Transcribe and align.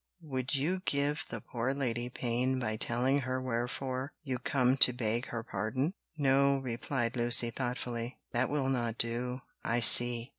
would 0.23 0.55
you 0.55 0.81
give 0.85 1.21
the 1.29 1.39
poor 1.39 1.75
lady 1.75 2.09
pain 2.09 2.57
by 2.59 2.75
telling 2.75 3.19
her 3.19 3.39
wherefore 3.39 4.11
you 4.23 4.39
come 4.39 4.75
to 4.75 4.91
beg 4.91 5.27
her 5.27 5.43
pardon?" 5.43 5.93
"No," 6.17 6.57
replied 6.57 7.15
Lucy, 7.15 7.51
thoughtfully, 7.51 8.17
"that 8.31 8.49
will 8.49 8.69
not 8.69 8.97
do, 8.97 9.41
I 9.63 9.79
see." 9.81 10.29